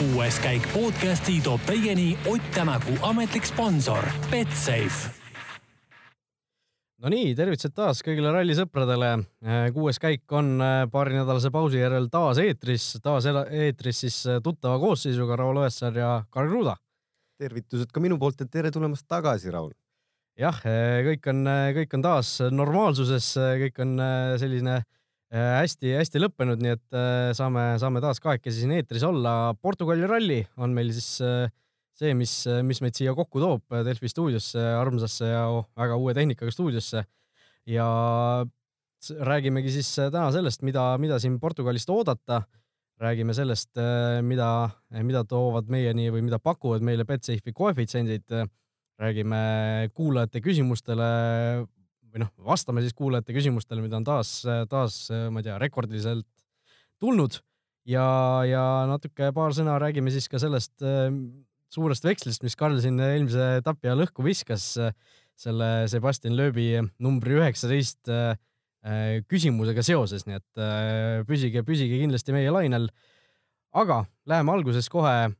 [0.00, 5.10] kuues käik podcasti toob teieni Ott Tänaku ametlik sponsor Betsafe.
[7.04, 9.10] Nonii, tervitused taas kõigile rallisõpradele.
[9.76, 15.36] kuues käik on äh, paarinädalase pausi järel taas eetris, taas eetris siis äh, tuttava koosseisuga
[15.36, 16.76] Raul Õessar ja Karl Kruda.
[17.40, 19.72] tervitused ka minu poolt ja tere tulemast tagasi, Raul.
[20.38, 20.62] jah,
[21.04, 21.44] kõik on,
[21.76, 24.00] kõik on taas normaalsuses, kõik on
[24.40, 24.88] selline äh,
[25.30, 29.54] hästi-hästi äh, lõppenud, nii et äh, saame, saame taas kahekesi siin eetris olla.
[29.62, 31.46] Portugali ralli on meil siis äh,
[31.94, 32.32] see, mis,
[32.66, 35.44] mis meid siia kokku toob Delfi stuudiosse, armsasse ja
[35.78, 37.04] väga uue tehnikaga stuudiosse.
[37.68, 37.86] ja
[39.20, 42.42] räägimegi siis täna sellest, mida, mida siin Portugalist oodata.
[43.00, 43.70] räägime sellest,
[44.22, 44.68] mida,
[45.02, 48.24] mida toovad meieni või mida pakuvad meile Betsafe'i koefitsiendid.
[49.00, 51.06] räägime kuulajate küsimustele
[52.10, 56.26] või noh, vastame siis kuulajate küsimustele, mida on taas, taas, ma ei tea, rekordiliselt
[57.00, 57.40] tulnud.
[57.88, 58.04] Ja,
[58.44, 61.08] ja natuke paar sõna räägime siis ka sellest äh,
[61.72, 64.74] suurest vekslist, mis Karl siin eelmise etapi ajal õhku viskas,
[65.40, 68.34] selle Sebastian Loebi numbri üheksateist äh,
[69.30, 72.90] küsimusega seoses, nii et äh, püsige, püsige kindlasti meie lainel.
[73.72, 75.30] aga läheme alguses kohe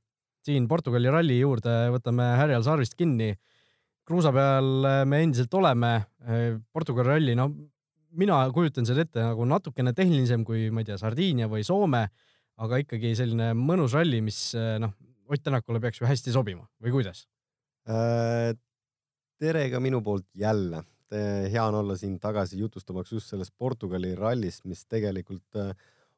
[0.46, 3.34] siin Portugali ralli juurde, võtame härjal sarvist kinni
[4.11, 5.92] kruusa peal äh, me endiselt oleme.
[6.27, 7.47] Äh, Portugali ralli, no
[8.19, 12.08] mina kujutan seda ette nagu natukene tehnilisem kui, ma ei tea, Sardiinia või Soome,
[12.61, 14.97] aga ikkagi selline mõnus ralli, mis äh, noh,
[15.31, 17.20] Ott Tänakule peaks ju hästi sobima või kuidas
[17.86, 18.50] äh,?
[19.38, 20.83] tere ka minu poolt jälle.
[21.11, 25.56] hea on olla siin tagasi jutustamaks just sellest Portugali rallist, mis tegelikult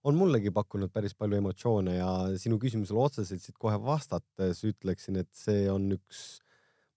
[0.05, 2.09] on mullegi pakkunud päris palju emotsioone ja
[2.41, 6.42] sinu küsimusele otseselt siit kohe vastates ütleksin, et see on üks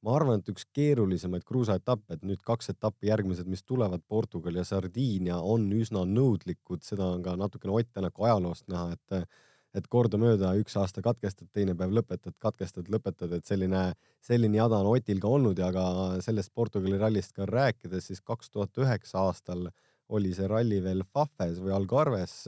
[0.06, 4.66] ma arvan, et üks keerulisemaid kruusaetappe, et nüüd kaks etappi järgmised, mis tulevad, Portugal ja
[4.68, 9.28] Sardiinia on üsna nõudlikud, seda on ka natukene Ott Tänaku ajaloost näha, et
[9.76, 13.82] et kordamööda üks aasta katkestad, teine päev lõpetad, katkestad, lõpetad, et selline,
[14.24, 15.84] selline jada on Otil ka olnud ja ka
[16.24, 19.68] sellest Portugali rallist ka rääkides, siis kaks tuhat üheksa aastal
[20.16, 22.46] oli see ralli veel Fafes või Algarves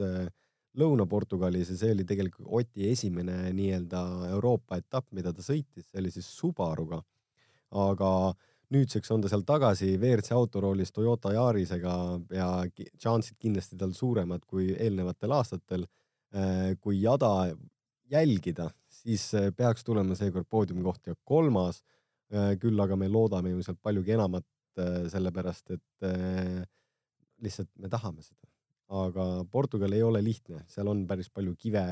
[0.78, 6.14] Lõuna-Portugalis ja see oli tegelikult Oti esimene nii-öelda Euroopa etapp, mida ta sõitis, see oli
[6.14, 7.02] siis Subaruga
[7.70, 8.10] aga
[8.74, 11.94] nüüdseks on ta seal tagasi WRC autoroolis Toyota Yarisega
[12.34, 12.48] ja
[13.00, 15.86] šansid kindlasti tal suuremad kui eelnevatel aastatel.
[16.36, 17.48] Äh, kui jada
[18.12, 21.80] jälgida, siis äh, peaks tulema seekord poodiumi koht ja kolmas.
[22.28, 24.44] Äh, küll aga me loodame ju sealt paljugi enamat,
[25.10, 26.04] sellepärast et
[27.42, 28.44] lihtsalt me tahame seda.
[28.94, 31.82] aga Portugal ei ole lihtne, seal on päris palju kive,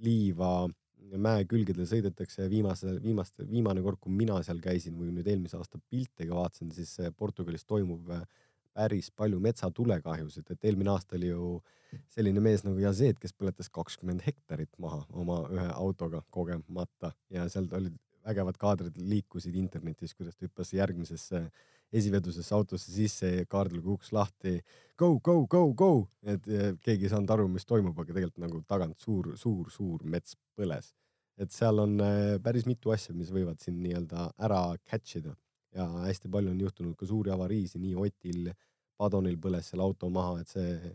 [0.00, 0.64] liiva
[1.14, 5.58] mäe külgedel sõidetakse ja viimase, viimaste, viimane kord, kui mina seal käisin või nüüd eelmise
[5.58, 8.24] aasta piltidega vaatasin, siis Portugalis toimub äh,
[8.76, 11.50] päris palju metsatulekahjusid, et eelmine aasta oli ju
[12.12, 17.72] selline mees nagu Yazid, kes põletas kakskümmend hektarit maha oma ühe autoga kogemata ja sealt
[17.78, 17.96] olid
[18.26, 21.46] vägevad kaadrid liikusid internetis, kuidas ta hüppas järgmisesse
[21.94, 24.58] esivedusesse autosse sisse, kaardil kuks lahti.
[24.98, 25.90] Go, go, go, go,
[26.26, 26.46] et
[26.82, 30.94] keegi ei saanud aru, mis toimub, aga tegelikult nagu tagant suur, suur, suur mets põles.
[31.36, 35.34] et seal on äh, päris mitu asja, mis võivad siin nii-öelda ära catch ida
[35.76, 38.52] ja hästi palju on juhtunud ka suuri avariisid, nii Otil,
[38.96, 40.92] Padonil põles seal auto maha, et see,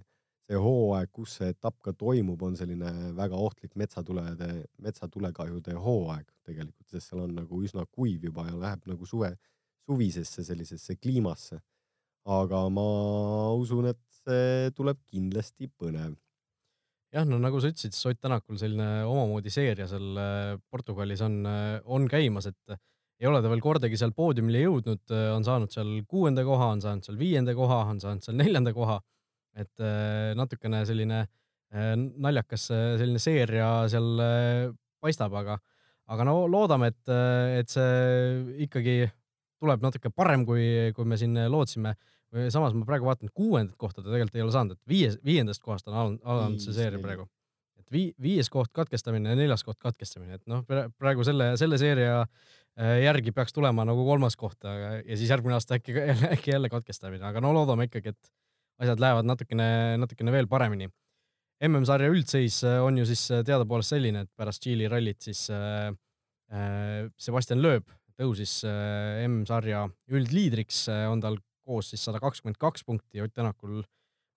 [0.52, 4.50] see hooaeg, kus see etapp ka toimub, on selline väga ohtlik metsatulede,
[4.84, 9.32] metsatulekahjude hooaeg tegelikult, sest seal on nagu üsna kuiv juba ja läheb nagu suve,
[9.88, 11.62] suvisesse sellisesse kliimasse.
[12.22, 12.84] aga ma
[13.58, 16.14] usun, et see tuleb kindlasti põnev.
[17.12, 21.80] jah, no nagu sa ütlesid, Ott Tänakul selline omamoodi seeria seal äh, Portugalis on, äh,
[21.86, 22.78] on käimas, et
[23.22, 26.84] ei ole ta veel kordagi seal poodiumile jõudnud, äh, on saanud seal kuuenda koha, on
[26.84, 29.00] saanud seal viienda koha, on saanud seal neljanda koha.
[29.60, 29.84] Et
[30.38, 31.26] natukene selline
[31.72, 34.22] naljakas selline seeria seal
[35.02, 35.58] paistab, aga,
[36.12, 37.12] aga no loodame, et,
[37.60, 38.96] et see ikkagi
[39.62, 40.64] tuleb natuke parem, kui,
[40.96, 41.96] kui me siin lootsime.
[42.50, 45.62] samas ma praegu vaatan, et kuuendat kohta ta tegelikult ei ole saanud, et viies, viiendast
[45.64, 47.28] kohast on alanud, see seeria praegu.
[47.80, 50.64] et vii-, viies koht katkestamine ja neljas koht katkestamine, et noh,
[51.00, 55.58] praegu selle, selle seeria äh, järgi peaks tulema nagu kolmas koht, aga ja siis järgmine
[55.60, 55.98] aasta äkki,
[56.38, 58.34] äkki jälle katkestamine, aga no loodame ikkagi, et
[58.82, 59.70] asjad lähevad natukene,
[60.02, 60.90] natukene veel paremini.
[61.62, 65.92] MM-sarja üldseis äh, on ju siis äh, teadapoolest selline, et pärast Tšiili rallit siis äh,
[67.22, 67.86] Sebastian Loeb
[68.22, 73.82] tõusis äh, M-sarja üldliidriks, äh, on tal koos siis sada kakskümmend kaks punkti, Ott Tänakul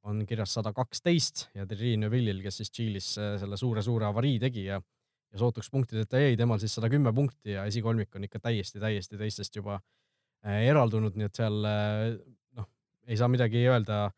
[0.05, 4.67] on kirjas sada kaksteist ja Terrine Villil, kes siis Tšiilis äh, selle suure-suure avarii tegi
[4.69, 8.83] ja, ja sootuks punktideta jäi, temal siis sada kümme punkti ja esikolmik on ikka täiesti,
[8.83, 9.81] täiesti teistest juba
[10.45, 12.67] eraldunud, nii et seal noh,
[13.09, 14.11] ei saa midagi öelda.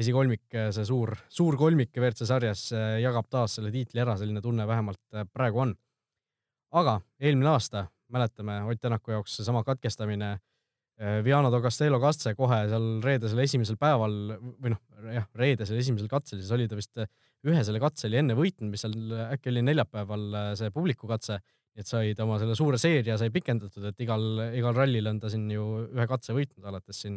[0.00, 2.68] Esikolmik, see suur, suur kolmik WRC sarjas
[3.02, 5.74] jagab taas selle tiitli ära, selline tunne vähemalt praegu on.
[6.80, 10.36] Aga eelmine aasta, mäletame, Ott Tänaku jaoks seesama katkestamine
[11.00, 14.80] Äh, Viano do Castello katse kohe seal reedesel esimesel päeval või noh,
[15.14, 17.08] jah, reedesel esimesel katsel, siis oli ta vist äh,
[17.48, 20.26] ühe selle katse oli enne võitnud, mis seal äh, äkki oli neljapäeval
[20.60, 21.38] see publiku katse,
[21.72, 25.32] et sai ta oma selle suure seeria sai pikendatud, et igal, igal rallil on ta
[25.32, 27.16] siin ju ühe katse võitnud alates siin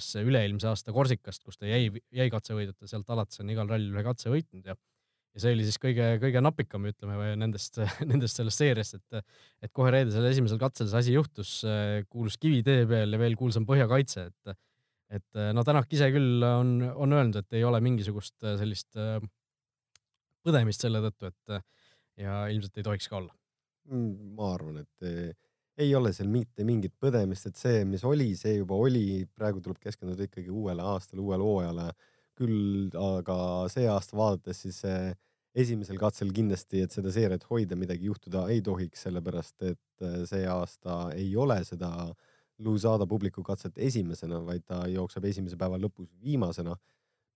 [0.00, 4.06] kas üle-eelmise aasta Korsikast, kus ta jäi, jäi katsevõiduta, sealt alates on igal rallil ühe
[4.06, 4.78] katse võitnud ja
[5.30, 7.78] ja see oli siis kõige, kõige napikam, ütleme nendest,
[8.10, 11.52] nendest sellest seeriast, et, et kohe reedesel esimesel katsel see asi juhtus,
[12.10, 14.56] kuulus kivi tee peal ja veel kuulsam põhjakaitse, et,
[15.20, 18.98] et no Tänak ise küll on, on öelnud, et ei ole mingisugust sellist
[20.42, 23.36] põdemist selle tõttu, et ja ilmselt ei tohiks ka olla.
[23.90, 25.38] Mm, ma arvan, et
[25.78, 29.78] ei ole seal mitte mingit põdemist, et see, mis oli, see juba oli, praegu tuleb
[29.80, 31.90] keskenduda ikkagi uuele aastale, uuele hooajale
[32.40, 33.36] küll aga
[33.68, 34.80] see aasta vaadates siis
[35.54, 40.44] esimesel katsel kindlasti, et seda seeriat hoida, midagi juhtuda ei tohiks, sellepärast et äh, see
[40.48, 41.90] aasta ei ole seda
[42.60, 46.74] Lusada publiku katset esimesena, vaid ta jookseb esimese päeva lõpus viimasena.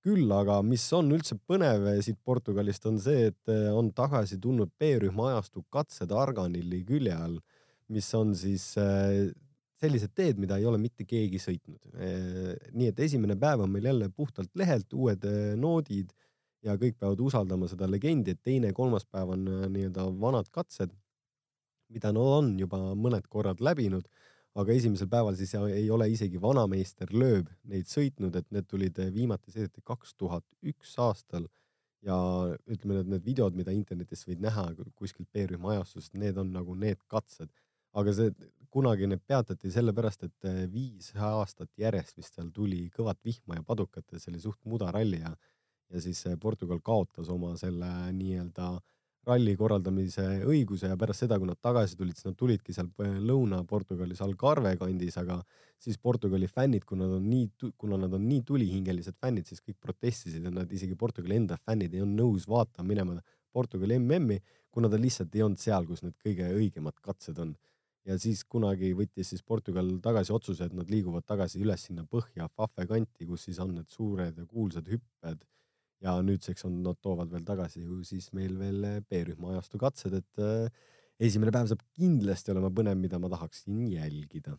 [0.04, 4.70] küll aga, mis on üldse põnev siit Portugalist, on see, et äh, on tagasi tulnud
[4.78, 7.38] B-rühma ajastu katsed Arganili külje all,
[7.92, 9.28] mis on siis äh,
[9.84, 11.80] sellised teed, mida ei ole mitte keegi sõitnud.
[12.72, 15.26] nii et esimene päev on meil jälle puhtalt lehelt uued
[15.60, 16.12] noodid
[16.64, 20.94] ja kõik peavad usaldama seda legendi, et teine-kolmas päev on nii-öelda vanad katsed,
[21.92, 24.06] mida nad on juba mõned korrad läbinud,
[24.54, 29.52] aga esimesel päeval siis ei ole isegi vanameister Lööb neid sõitnud, et need tulid viimati
[29.52, 31.48] sõideti kaks tuhat üks aastal
[32.06, 32.16] ja
[32.70, 37.02] ütleme, et need videod, mida internetis võid näha kuskilt B-rühma ajastust, need on nagu need
[37.10, 37.50] katsed
[37.94, 38.32] aga see
[38.74, 43.66] kunagi need peatati sellepärast, et eh, viis aastat järjest vist seal tuli kõvat vihma ja
[43.66, 45.30] padukat ja see oli suht mudaralli ja,
[45.94, 48.72] ja siis eh, Portugal kaotas oma selle nii-öelda
[49.24, 53.12] ralli korraldamise õiguse ja pärast seda, kui nad tagasi tulid, siis nad tulidki seal eh,
[53.30, 55.38] Lõuna-Portugalis Algarve kandis, aga
[55.80, 59.78] siis Portugali fännid, kuna nad on nii, kuna nad on nii tulihingelised fännid, siis kõik
[59.86, 63.20] protestisid ja nad isegi Portugali enda fännid ei olnud nõus vaatama minema
[63.54, 64.40] Portugali MM-i,
[64.74, 67.54] kuna ta lihtsalt ei olnud seal, kus need kõige õigemad katsed on
[68.08, 72.48] ja siis kunagi võttis siis Portugal tagasi otsuse, et nad liiguvad tagasi üles sinna põhja
[72.52, 75.44] Fafe kanti, kus siis on need suured ja kuulsad hüpped.
[76.04, 80.42] ja nüüdseks on, nad toovad veel tagasi ju siis meil veel B-rühma ajastu katsed, et
[80.42, 80.68] äh,
[81.18, 84.58] esimene päev saab kindlasti olema põnev, mida ma tahaksin jälgida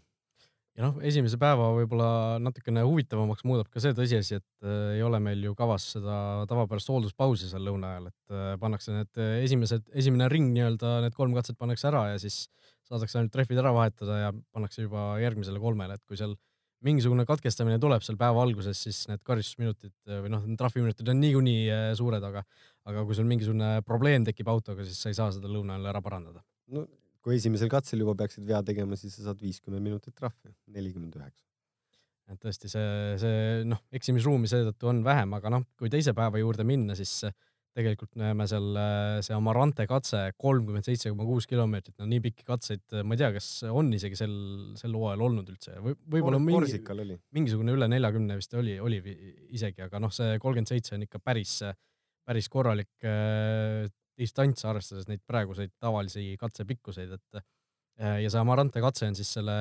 [0.75, 5.21] ja noh, esimese päeva võib-olla natukene huvitavamaks muudab ka see tõsiasi, et äh, ei ole
[5.21, 6.17] meil ju kavas seda
[6.49, 11.37] tavapärast hoolduspausi seal lõuna ajal, et äh, pannakse need esimesed, esimene ring nii-öelda, need kolm
[11.37, 12.47] katset pannakse ära ja siis
[12.89, 16.35] saadakse ainult trehvid ära vahetada ja pannakse juba järgmisele kolmele, et kui seal
[16.85, 19.95] mingisugune katkestamine tuleb seal päeva alguses, siis need karistusminutid
[20.25, 22.43] või noh, trahviminutid on niikuinii äh, suured, aga,
[22.85, 26.03] aga kui sul mingisugune probleem tekib autoga, siis sa ei saa seda lõuna ajal ära
[26.05, 26.45] parandada.
[26.75, 26.85] no
[27.25, 31.41] kui esimesel katsel juba peaksid vea tegema, siis sa saad viiskümmend minutit trahvi, nelikümmend üheksa.
[32.29, 33.39] et tõesti see, see
[33.69, 37.23] noh, eksimisruumi seetõttu on vähem, aga noh, kui teise päeva juurde minna, siis
[37.75, 38.77] tegelikult näeme seal
[39.25, 43.31] see Amarante katse kolmkümmend seitse koma kuus kilomeetrit, no nii pikki katseid, ma ei tea,
[43.35, 44.35] kas on isegi sel,
[44.79, 45.75] sel hooajal olnud üldse.
[45.83, 49.01] Või võib-olla mingi, mingisugune üle neljakümne vist oli, oli
[49.57, 51.57] isegi, aga noh, see kolmkümmend seitse on ikka päris,
[52.25, 53.83] päris korralik äh,
[54.15, 59.55] distants, arvestades neid praeguseid tavalisi katsepikkuseid, et äh, ja see Amarante katse on siis selle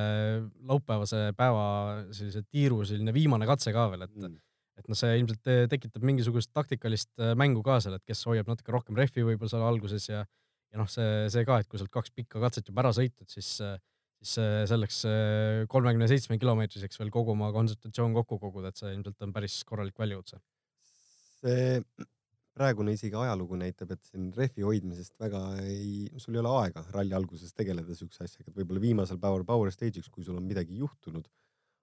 [0.71, 1.67] laupäevase päeva
[2.15, 4.43] sellise tiiru selline viimane katse ka veel, et mm
[4.81, 8.75] et noh, see ilmselt tekitab mingisugust taktikalist äh, mängu ka seal, et kes hoiab natuke
[8.75, 12.15] rohkem rehvi võib-olla seal alguses ja, ja noh, see, see ka, et kui sealt kaks
[12.15, 13.77] pikka katset juba ära sõitnud, siis, äh,
[14.19, 14.35] siis
[14.71, 19.37] selleks äh, kolmekümne seitsme kilomeetriseks veel kogu oma konsultatsioon kokku koguda, et see ilmselt on
[19.37, 20.43] päris korralik väljakutse.
[21.45, 21.79] see
[22.55, 27.17] praegune isegi ajalugu näitab, et siin rehvi hoidmisest väga ei, sul ei ole aega ralli
[27.17, 31.27] alguses tegeleda siukse asjaga, et võib-olla viimasel päeval power stage'iks, kui sul on midagi juhtunud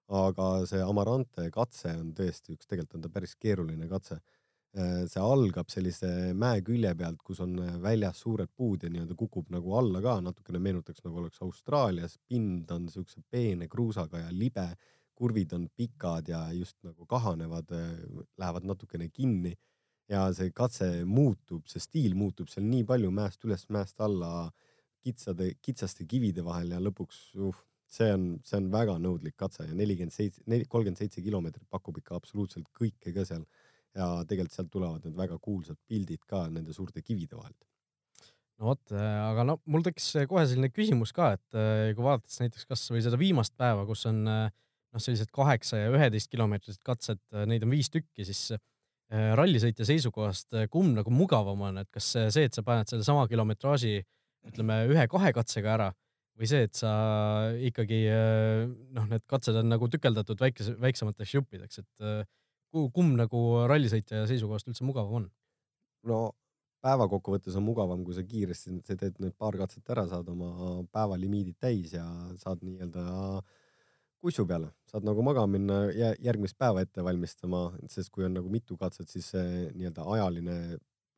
[0.08, 4.18] aga see Amarante katse on tõesti üks, tegelikult on ta päris keeruline katse.
[4.72, 9.50] Äh, see algab sellise mäe külje pealt, kus on väljas suured puud ja nii-öelda kukub
[9.52, 14.70] nagu alla ka, natukene meenutaks nagu oleks Austraalias, pind on siukse peene kruusaga ja libe,
[15.14, 19.52] kurvid on pikad ja just nagu kahanevad, äh, lähevad natukene kinni
[20.10, 24.50] ja see katse muutub, see stiil muutub seal nii palju mäest üles, mäest alla,
[25.02, 27.60] kitsade, kitsaste kivide vahel ja lõpuks uh,
[27.92, 32.16] see on, see on väga nõudlik katse ja nelikümmend seitse, kolmkümmend seitse kilomeetrit pakub ikka
[32.18, 33.44] absoluutselt kõike ka seal.
[33.92, 37.66] ja tegelikult sealt tulevad need väga kuulsad pildid ka nende suurte kivide vahelt.
[38.58, 42.40] no vot, äh, aga no mul tekkis kohe selline küsimus ka, et äh, kui vaadates
[42.40, 47.20] näiteks kasvõi seda viimast päeva, kus on äh, noh, sellised kaheksa ja üheteist kilomeetrised katsed,
[47.48, 48.52] neid on viis tükki, siis
[49.12, 53.98] rallisõitja seisukohast, kumb nagu mugavam on, et kas see, et sa paned sellesama kilometraaži
[54.48, 55.88] ütleme ühe-kahe katsega ära
[56.38, 56.92] või see, et sa
[57.68, 62.28] ikkagi noh, need katsed on nagu tükeldatud väikese, väiksemateks juppideks, et
[62.72, 65.26] kumb nagu rallisõitja seisukohast üldse mugavam on?
[66.08, 66.20] no
[66.82, 71.58] päevakokkuvõttes on mugavam, kui sa kiiresti sa teed need paar katset ära, saad oma päevalimiidid
[71.62, 72.04] täis ja
[72.40, 73.04] saad nii-öelda
[74.22, 78.50] kussu peale, saad nagu magama minna ja järgmist päeva ette valmistama, sest kui on nagu
[78.50, 80.58] mitu katset, siis see nii-öelda ajaline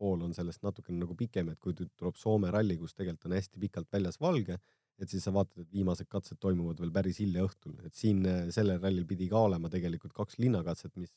[0.01, 3.61] pool on sellest natukene nagu pikem, et kui tuleb Soome ralli, kus tegelikult on hästi
[3.63, 4.59] pikalt väljas valge,
[5.03, 8.23] et siis sa vaatad, et viimased katsed toimuvad veel päris hilja õhtul, et siin
[8.55, 11.13] sellel rallil pidi ka olema tegelikult kaks linnakatset, mis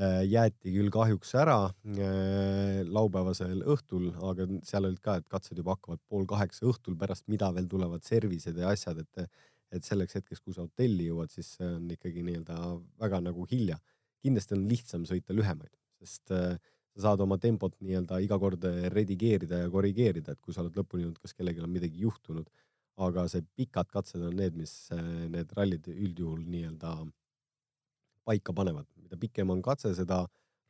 [0.00, 5.74] Äh, jäeti küll kahjuks ära äh, laupäevasel õhtul, aga seal olid ka, et katsed juba
[5.74, 9.26] hakkavad pool kaheksa õhtul, pärast mida veel tulevad servised ja asjad, et
[9.72, 12.56] et selleks hetkeks, kui sa hotelli jõuad, siis see on ikkagi nii-öelda
[13.00, 13.78] väga nagu hilja.
[14.20, 16.56] kindlasti on lihtsam sõita lühemaid, sest äh,
[16.92, 18.64] sa saad oma tempot nii-öelda iga kord
[18.96, 22.48] redigeerida ja korrigeerida, et kui sa oled lõpuni jõudnud, kas kellelgi on midagi juhtunud,
[23.00, 24.74] aga see pikad katsed on need, mis
[25.32, 26.92] need rallid üldjuhul nii-öelda
[28.28, 30.22] paika panevad, mida pikem on katse, seda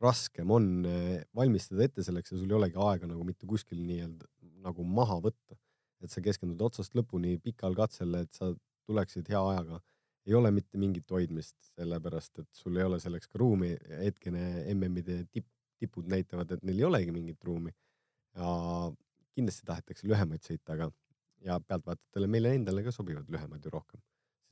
[0.03, 4.27] raskem on eh, valmistada ette selleks ja sul ei olegi aega nagu mitte kuskil nii-öelda
[4.65, 5.59] nagu maha võtta.
[6.03, 8.49] et sa keskendud otsast lõpuni pikal katsel, et sa
[8.89, 9.79] tuleksid hea ajaga.
[10.27, 13.77] ei ole mitte mingit hoidmist, sellepärast et sul ei ole selleks ka ruumi.
[14.01, 15.47] hetkene MM-ide tipp,
[15.79, 17.71] tipud näitavad, et neil ei olegi mingit ruumi.
[18.35, 18.91] ja
[19.35, 20.91] kindlasti tahetakse lühemaid sõita, aga
[21.43, 24.01] ja pealtvaatajatele, meile endale ka sobivad lühemad ju rohkem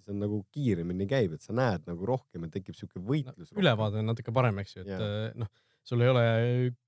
[0.01, 3.59] siis on nagu kiiremini käib, et sa näed nagu rohkem ja tekib siuke võitlus no,.
[3.61, 5.35] ülevaade on natuke parem, eks ju, et yeah.
[5.37, 5.49] noh,
[5.87, 6.23] sul ei ole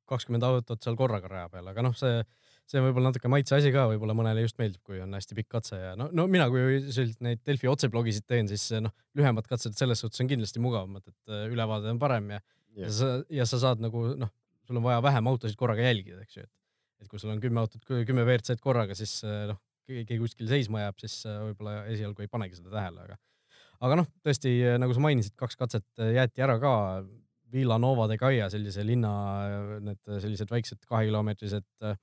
[0.09, 2.23] kakskümmend autot seal korraga raja peal, aga noh, see,
[2.69, 5.51] see on võib-olla natuke maitse asi ka, võib-olla mõnele just meeldib, kui on hästi pikk
[5.55, 9.77] katse ja no, no mina, kui selliseid neid Delfi otseblogisid teen, siis noh, lühemad katsed
[9.77, 13.47] selles suhtes on kindlasti mugavamad, et äh, ülevaade on parem ja yeah., ja sa, ja
[13.49, 14.33] sa saad nagu noh,
[14.65, 16.59] sul on vaja vähem autosid korraga jälgida, eks ju, et
[17.03, 20.85] et kui sul on kümme autot, kümme WRC-d korraga, siis äh, noh, keegi kuskil seisma
[20.85, 23.19] jääb, siis äh, võib-olla esialgu ei panegi seda tähele, aga
[23.83, 26.73] aga noh, tõesti nagu sa mainisid, kaks katset äh, jäeti ära ka.
[27.53, 29.09] Villanova de Gaia, sellise linna,
[29.85, 31.99] need sellised väiksed kahekilomeetrised äh,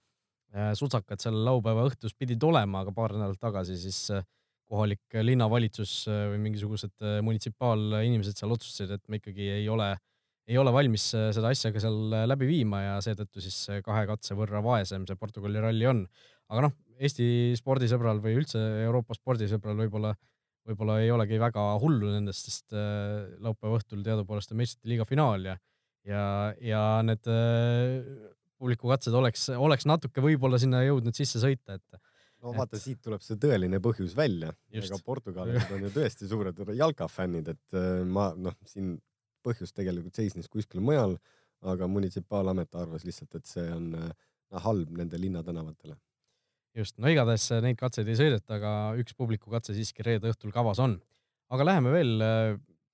[0.78, 3.98] sutsakad seal laupäeva õhtus pidid olema, aga paar nädalat tagasi siis
[4.70, 9.88] kohalik linnavalitsus või mingisugused munitsipaalinimesed seal otsustasid, et me ikkagi ei ole,
[10.46, 14.62] ei ole valmis seda asja ka seal läbi viima ja seetõttu siis kahe katse võrra
[14.62, 16.04] vaesem see Portugali ralli on.
[16.46, 20.12] aga noh, Eesti spordisõbral või üldse Euroopa spordisõbral võib-olla,
[20.68, 25.46] võib-olla ei olegi väga hullu nendest, sest äh, laupäeva õhtul teadupoolest on meistrite liiga finaal
[25.48, 25.56] ja,
[26.08, 26.24] ja,
[26.60, 28.28] ja need äh,
[28.60, 32.02] publikukatsed oleks, oleks natuke võib-olla sinna jõudnud sisse sõita, et
[32.44, 34.52] no vaata et..., siit tuleb see tõeline põhjus välja.
[34.68, 38.98] ega portugallased on ju tõesti suured jalkafännid, et äh, ma noh, siin
[39.40, 41.16] põhjus tegelikult seisnes kuskil mujal,
[41.64, 44.12] aga munitsipaalamet arvas lihtsalt, et see on no,
[44.68, 45.96] halb nende linnatänavatele
[46.76, 50.80] just, no igatahes äh, neid katseid ei sõideta, aga üks publikukatse siiski reede õhtul kavas
[50.82, 50.98] on.
[51.50, 52.52] aga läheme veel, äh,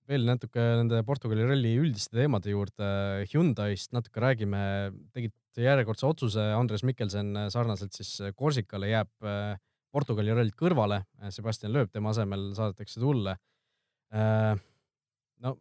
[0.09, 2.89] veel natuke nende Portugali ralli üldiste teemade juurde.
[3.33, 4.63] Hyundai'st natuke räägime,
[5.17, 9.13] tegid järjekordse otsuse, Andres Mikkelsen äh, sarnaselt siis Korsikale jääb
[9.93, 11.03] Portugali rallilt kõrvale,
[11.33, 13.33] Sebastian Loeb tema asemel saadetakse tulle.
[14.13, 15.53] no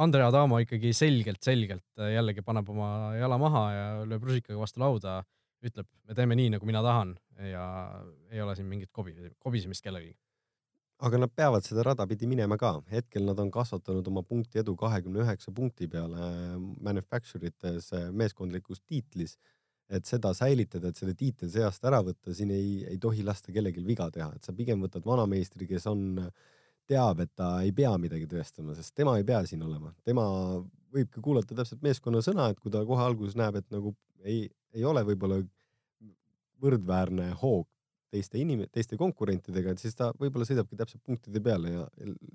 [0.00, 5.18] Andre Adamo ikkagi selgelt, selgelt jällegi paneb oma jala maha ja lööb rusikaga vastu lauda
[5.66, 7.14] ütleb, me teeme nii, nagu mina tahan
[7.50, 7.64] ja
[8.32, 10.16] ei ole siin mingit kobi, kobisemist kellelegi.
[11.00, 14.74] aga nad peavad seda rada pidi minema ka, hetkel nad on kasvatanud oma punkti edu
[14.76, 16.28] kahekümne üheksa punkti peale
[16.80, 19.38] manufacture ites meeskondlikus tiitlis.
[19.90, 23.82] et seda säilitada, et selle tiitel seast ära võtta, siin ei, ei tohi lasta kellelgi
[23.82, 26.04] viga teha, et sa pigem võtad vanameistri, kes on,
[26.90, 30.26] teab, et ta ei pea midagi tõestama, sest tema ei pea siin olema, tema
[30.94, 34.84] võibki kuulata täpselt meeskonna sõna, et kui ta kohe alguses näeb, et nagu ei, ei
[34.84, 35.40] ole võib-olla
[36.60, 37.66] võrdväärne hoog
[38.10, 41.84] teiste inim-, teiste konkurentidega, et siis ta võib-olla sõidabki täpselt punktide peale ja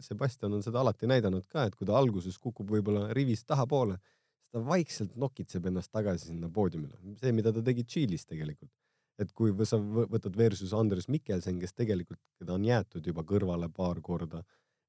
[0.04, 4.56] Sebastian on seda alati näidanud ka, et kui ta alguses kukub võib-olla rivist tahapoole, siis
[4.56, 6.96] ta vaikselt nokitseb ennast tagasi sinna poodiumile.
[7.20, 8.72] see, mida ta tegi Tšiilis tegelikult.
[9.16, 14.02] et kui sa võtad versus Andres Mikkelsen, kes tegelikult, keda on jäetud juba kõrvale paar
[14.04, 14.42] korda,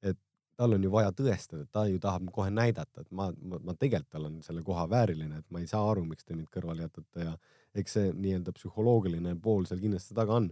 [0.03, 0.19] et
[0.56, 4.20] tal on ju vaja tõestada, ta ju tahab kohe näidata, et ma, ma, ma tegelikult
[4.20, 7.34] olen selle koha vääriline, et ma ei saa aru, miks te mind kõrvale jätate ja
[7.76, 10.48] eks see nii-öelda psühholoogiline pool seal kindlasti taga on.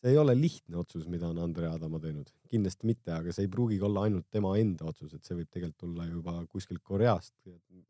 [0.00, 3.50] see ei ole lihtne otsus, mida on Andre Adama teinud, kindlasti mitte, aga see ei
[3.52, 7.34] pruugigi olla ainult tema enda otsus, et see võib tegelikult tulla juba kuskilt Koreast.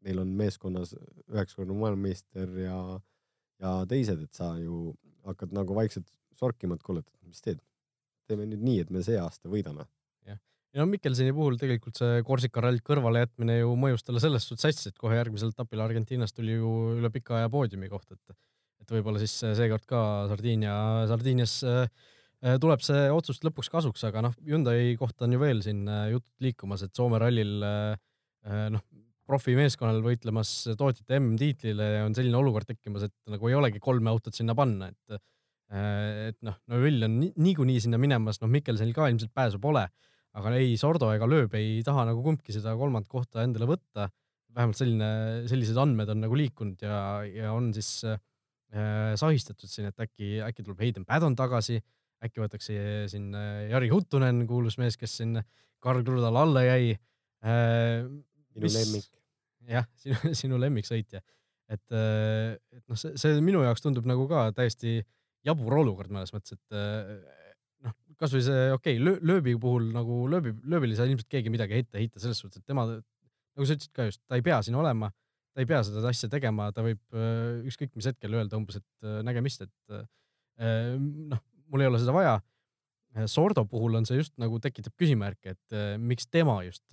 [0.03, 0.97] Neil on meeskonnas
[1.31, 2.81] üheksakordne maailmameister ja,
[3.63, 4.91] ja teised, et sa ju
[5.27, 7.63] hakkad nagu vaikselt sorkima, et kuule, et mis teed,
[8.27, 9.87] teeme nüüd nii, et me see aasta võidame
[10.79, 14.93] no Mikkelseni puhul tegelikult see Korsika rallit kõrvale jätmine ju mõjus talle selles suhtes hästi,
[14.93, 18.37] et kohe järgmisel etapil Argentiinas tuli ju üle pika aja poodiumi koht, et
[18.81, 19.99] et võib-olla siis seekord ka
[20.31, 20.75] Sardiinia,
[21.11, 21.59] Sardiinias
[22.63, 26.87] tuleb see otsus lõpuks kasuks, aga noh, Hyundai kohta on ju veel siin jutud liikumas,
[26.87, 28.85] et Soome rallil noh,
[29.29, 34.57] profimeeskonnal võitlemas tootjate MM-tiitlile on selline olukord tekkimas, et nagu ei olegi kolme autot sinna
[34.59, 35.21] panna, et
[35.71, 39.85] et noh, no Vill on niikuinii sinna minemas, noh, Mikkelsenil ka ilmselt pääsu pole,
[40.39, 44.11] aga ei Sordo ega Lööb ei taha nagu kumbki seda kolmandat kohta endale võtta.
[44.51, 45.09] vähemalt selline,
[45.47, 48.19] sellised andmed on nagu liikunud ja, ja on siis äh,
[49.19, 51.79] sahistatud siin, et äkki, äkki tuleb Hayden Paddon tagasi,
[52.23, 55.39] äkki võetakse siin äh, Jari Huttunen, kuulus mees, kes siin
[55.81, 56.97] Karl Krudal alla jäi
[57.47, 58.03] äh,.
[58.51, 58.75] minu mis...
[58.75, 59.21] lemmik
[59.69, 61.23] jah, sinu, sinu lemmiksõitja.
[61.71, 65.01] et, äh, et noh, see, see minu jaoks tundub nagu ka täiesti
[65.47, 67.15] jabur olukord mõnes mõttes, et äh,
[68.21, 72.01] kasvõi see okei okay,, lööbi puhul nagu lööbi, lööbile ei saa ilmselt keegi midagi ette
[72.01, 75.11] heita selles suhtes, et tema, nagu sa ütlesid ka just, ta ei pea siin olema,
[75.55, 79.11] ta ei pea seda asja tegema, ta võib äh, ükskõik mis hetkel öelda umbes, et
[79.27, 79.99] nägemist, et
[80.61, 81.41] noh,
[81.73, 82.35] mul ei ole seda vaja.
[83.27, 86.85] Sordo puhul on see just nagu tekitab küsimärke, et miks tema just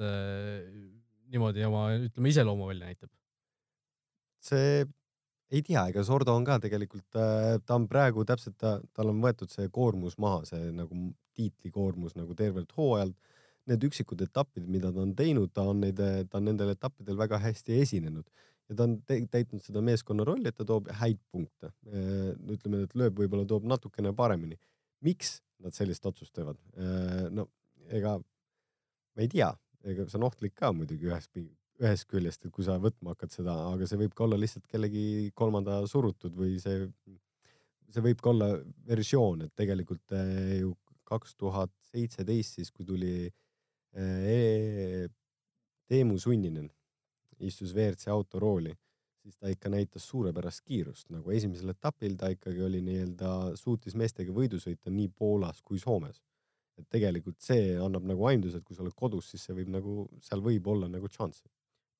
[1.27, 3.11] niimoodi oma, ütleme, iseloomu välja näitab?
[4.47, 4.85] see,
[5.51, 9.21] ei tea, ega Sordo on ka tegelikult, äh, ta on praegu täpselt, ta, tal on
[9.23, 13.15] võetud see koormus maha, see nagu tiitlikoormus nagu tervelt hooajalt.
[13.67, 15.99] Need üksikud etapid, mida ta on teinud, ta on neid,
[16.31, 18.23] ta on nendel etappidel väga hästi esinenud
[18.67, 21.71] ja ta on täitnud seda meeskonna rolli, et ta toob häid punkte.
[21.87, 24.59] Äh, ütleme, et lööb võib-olla toob natukene paremini.
[25.05, 26.57] miks nad sellist otsust teevad?
[26.77, 27.47] Äh, no
[27.93, 29.51] ega ma ei tea,
[29.85, 31.31] ega see on ohtlik ka muidugi ühest,
[31.83, 35.31] ühest küljest, et kui sa võtma hakkad seda, aga see võib ka olla lihtsalt kellegi
[35.37, 36.87] kolmanda surutud või see,
[37.93, 38.49] see võib ka olla
[38.87, 40.73] versioon, et tegelikult eh, ju
[41.07, 45.05] kaks tuhat seitseteist siis, kui tuli eh,
[45.87, 46.67] Teemu Sunninen,
[47.39, 48.73] istus WRC autorooli,
[49.23, 54.33] siis ta ikka näitas suurepärast kiirust, nagu esimesel etapil ta ikkagi oli nii-öelda, suutis meestega
[54.33, 56.19] võidu sõita nii Poolas kui Soomes
[56.77, 60.03] et tegelikult see annab nagu aimduse, et kui sa oled kodus, siis see võib nagu,
[60.23, 61.47] seal võib olla nagu šanssi.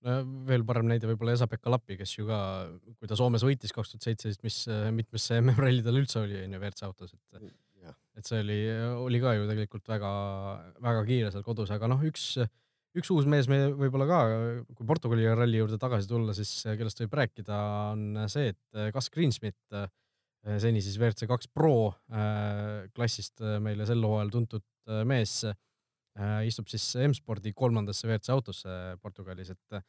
[0.05, 2.39] No veel parem näide võib-olla Esa-Pekka Lappi, kes ju ka,
[2.99, 4.59] kui ta Soomes võitis kaks tuhat seitseteist, mis,
[4.95, 7.49] mitmes see MM-ralli tal üldse oli, onju, WRC autos, et
[7.83, 7.93] ja.
[8.19, 8.61] et see oli,
[9.07, 12.29] oli ka ju tegelikult väga-väga kiire seal kodus, aga noh, üks,
[12.97, 14.19] üks uus mees me võib-olla ka,
[14.77, 17.61] kui Portugali ralli juurde tagasi tulla, siis kellest võib rääkida,
[17.93, 19.87] on see, et Gus Greensmith
[20.61, 24.63] seni siis WRC kaks Pro äh, klassist meile sel hooajal tuntud
[25.09, 25.41] mees
[26.47, 29.79] istub siis M-spordi kolmandasse WRC autosse Portugalis, et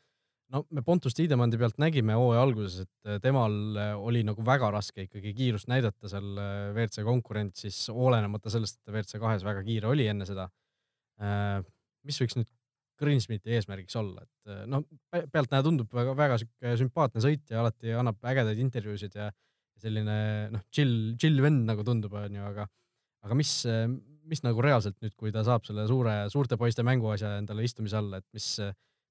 [0.53, 5.33] no me Pontus Tiidemandi pealt nägime hooaja alguses, et temal oli nagu väga raske ikkagi
[5.37, 6.29] kiirust näidata seal
[6.75, 10.49] WRC konkurentsis, olenemata sellest, et ta WRC kahes väga kiire oli enne seda.
[12.07, 12.53] mis võiks nüüd
[12.99, 14.83] Greensmiti eesmärgiks olla, et noh,
[15.31, 19.29] pealtnäha tundub väga, väga sihuke sümpaatne sõitja, alati annab ägedaid intervjuusid ja
[19.79, 20.17] selline
[20.51, 22.67] noh, chill, chill vend nagu tundub, onju, aga,
[23.23, 23.53] aga mis,
[24.29, 28.21] mis nagu reaalselt nüüd, kui ta saab selle suure, suurte poiste mänguasja endale istumise alla,
[28.21, 28.49] et mis,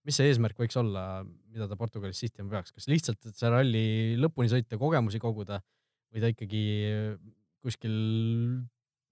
[0.08, 3.84] mis see eesmärk võiks olla, mida ta Portugalis sihtima peaks, kas lihtsalt, see ralli
[4.22, 5.62] lõpuni sõita, kogemusi koguda
[6.14, 6.64] või ta ikkagi
[7.66, 7.98] kuskil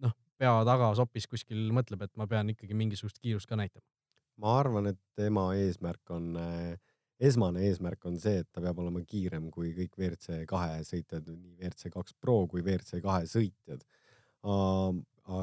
[0.05, 3.85] noh, pea taga sopis kuskil mõtleb, et ma pean ikkagi mingisugust kiirust ka näitama?
[4.43, 6.75] ma arvan, et tema eesmärk on äh,
[7.23, 11.55] esmane eesmärk on see, et ta peab olema kiirem kui kõik WRC kahe sõitjad, nii
[11.61, 13.85] WRC kaks Pro kui WRC kahe sõitjad.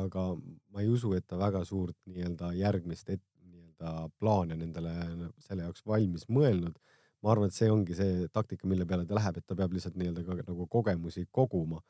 [0.06, 0.24] Aga
[0.72, 4.92] ma ei usu, et ta väga suurt nii-öelda järgmist et, nii-öelda plaane nendele
[5.42, 6.78] selle jaoks valmis mõelnud.
[7.22, 9.94] ma arvan, et see ongi see taktika, mille peale ta läheb, et ta peab lihtsalt
[9.98, 11.82] nii-öelda ka nagu kogemusi koguma.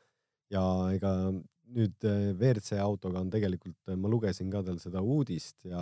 [0.53, 0.61] ja
[0.93, 1.13] ega
[1.73, 5.81] nüüd WRC autoga on tegelikult, ma lugesin ka tal seda uudist ja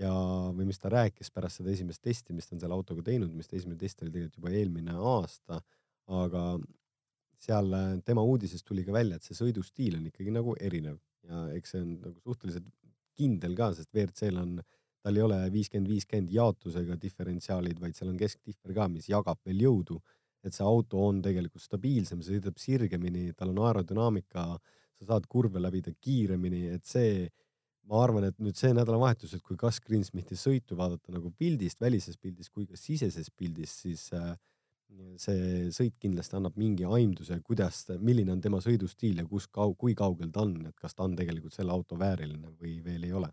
[0.00, 0.12] ja,
[0.56, 3.48] või mis ta rääkis pärast seda esimest testi, mis ta on selle autoga teinud, mis
[3.48, 5.60] ta esimene test oli tegelikult juba eelmine aasta,
[6.22, 6.42] aga
[7.42, 11.44] seal äh, tema uudisest tuli ka välja, et see sõidustiil on ikkagi nagu erinev ja
[11.56, 12.66] eks see on nagu suhteliselt
[13.16, 14.58] kindel ka, sest WRC-l on,
[15.06, 19.66] tal ei ole viiskümmend, viiskümmend jaotusega diferentsiaalid, vaid seal on kesktihver ka, mis jagab veel
[19.68, 20.00] jõudu.
[20.46, 24.44] et see auto on tegelikult stabiilsem, sõidab sirgemini, tal on aerodünaamika,
[24.94, 27.24] sa saad kurve läbida kiiremini, et see
[27.90, 32.20] ma arvan, et nüüd see nädalavahetus, et kui Gus Greensmithi sõitu vaadata nagu pildist, välisest
[32.22, 34.36] pildist kui ka sisesest pildist, siis äh,
[35.20, 39.94] see sõit kindlasti annab mingi aimduse, kuidas, milline on tema sõidustiil ja kus kau-, kui
[39.98, 43.30] kaugel ta on, et kas ta on tegelikult selle auto vääriline või veel ei ole.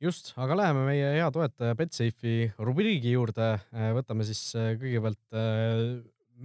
[0.00, 3.54] just, aga läheme meie hea toetaja Betsafe'i rubriigi juurde.
[3.72, 5.38] Äh, võtame siis äh, kõigepealt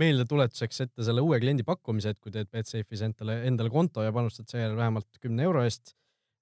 [0.01, 4.47] meeldetuletuseks ette selle uue kliendi pakkumise, et kui teed Betsafe'is endale, endale konto ja panustad
[4.47, 5.95] seejärel vähemalt kümne euro eest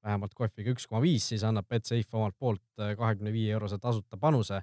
[0.05, 4.17] vähemalt kohviga üks koma viis, siis annab Betsafe omalt poolt äh, kahekümne viie eurose tasuta
[4.17, 4.61] panuse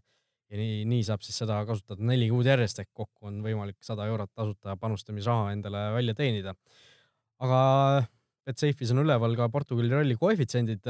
[0.50, 4.06] ja nii, nii saab siis seda kasutada neli kuud järjest ehk kokku on võimalik sada
[4.10, 6.54] eurot tasuta panustamisraha endale välja teenida.
[7.42, 7.60] aga
[8.46, 10.86] Betsafe'is on üleval ka Portugali ralli koefitsiendid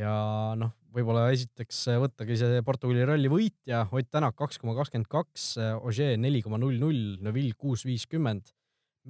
[0.00, 0.14] ja
[0.56, 5.52] noh, võib-olla esiteks võttagi see Portugali ralli võitja Ott Tänak kaks koma kakskümmend kaks,
[5.84, 8.54] Ogier neli koma null null, Neville kuus viiskümmend,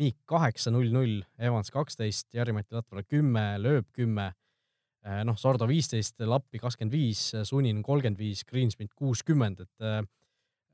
[0.01, 4.40] Miik kaheksa null null, Evans kaksteist, Jari-Mati Latvala kümme, Lööb kümme Äh,
[5.25, 10.03] noh, Sordo viisteist, Lappi kakskümmend viis, Sunin kolmkümmend viis, Greensmit kuuskümmend, et äh,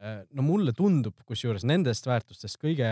[0.03, 2.89] äh, no mulle tundub, kusjuures nendest väärtustest kõige,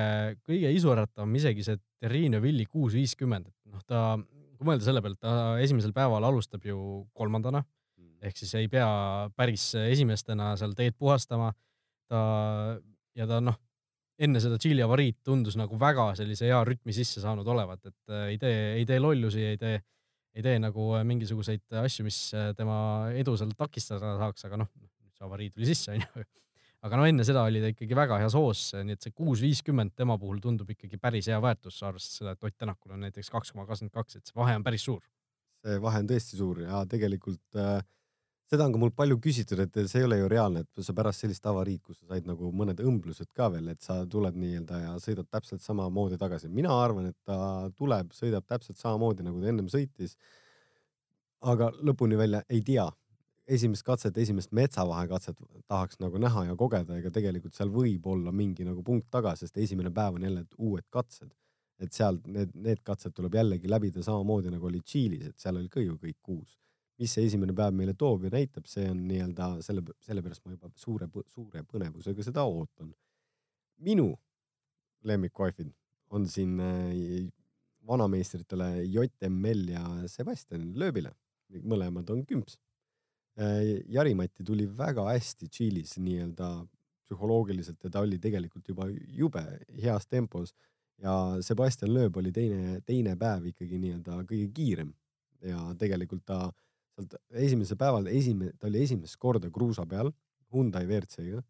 [0.47, 4.07] kõige isuratavam isegi see Terrine Villi kuus viiskümmend, et noh, ta,
[4.55, 6.79] kui mõelda selle peale, ta esimesel päeval alustab ju
[7.19, 8.17] kolmandana mm.
[8.31, 8.89] ehk siis ei pea
[9.35, 11.53] päris esimestena seal teed puhastama.
[12.09, 12.21] ta
[13.17, 13.57] ja ta noh,
[14.23, 18.39] enne seda Tšiili avariid tundus nagu väga sellise hea rütmi sisse saanud olevat, et ei
[18.39, 19.81] tee, ei tee lollusi, ei tee
[20.35, 22.77] ei tee nagu äh, mingisuguseid asju, mis äh, tema
[23.15, 24.71] edu seal takistada saaks, aga noh,
[25.15, 26.27] see avarii tuli sisse, onju.
[26.85, 29.95] aga no enne seda oli ta ikkagi väga heas hoos, nii et see kuus viiskümmend
[29.97, 33.55] tema puhul tundub ikkagi päris hea väärtus, arvestades seda, et Ott Tänakul on näiteks kaks
[33.55, 35.03] koma kakskümmend kaks, et see vahe on päris suur.
[35.65, 37.79] see vahe on tõesti suur ja tegelikult äh,
[38.51, 41.25] seda on ka mul palju küsitud, et see ei ole ju reaalne, et sa pärast
[41.25, 44.97] sellist avariid, kus sa said nagu mõned õmblused ka veel, et sa tuled nii-öelda ja
[45.03, 46.49] sõidad täpselt samamoodi tagasi.
[46.49, 50.17] mina arvan, et ta tuleb, sõidab täpselt samamoodi nagu ta ennem sõitis.
[51.41, 52.91] aga lõpuni välja ei tea.
[53.47, 55.37] esimest katset, esimest metsavahekatset
[55.69, 59.59] tahaks nagu näha ja kogeda, ega tegelikult seal võib olla mingi nagu punkt taga, sest
[59.59, 61.31] esimene päev on jälle uued katsed.
[61.79, 65.69] et sealt need, need katsed tuleb jällegi läbida samamoodi nagu oli Tšiilis, et seal oli
[65.69, 66.64] ka ju kõik uus
[67.01, 70.71] mis see esimene päev meile toob ja näitab, see on nii-öelda selle, sellepärast ma juba
[70.79, 72.93] suure, suure põnevusega seda ootan.
[73.85, 74.13] minu
[75.05, 75.73] lemmikkoefid
[76.15, 77.33] on siin äh,
[77.87, 81.11] vanameistritele JML ja Sebastian Loebile,
[81.67, 82.57] mõlemad on kümps.
[83.41, 86.53] Äh, Jari-Mati tuli väga hästi Tšiilis nii-öelda
[87.05, 89.43] psühholoogiliselt ja ta oli tegelikult juba jube
[89.83, 90.55] heas tempos
[91.03, 94.95] ja Sebastian Loeb oli teine, teine päev ikkagi nii-öelda kõige kiirem
[95.45, 96.47] ja tegelikult ta
[96.95, 100.13] sealt esimesel päeval esimene, ta oli esimest korda kruusa peal
[100.55, 101.43] Hyundai WRC-ga.